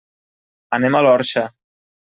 [0.79, 1.47] Anem a l'Orxa.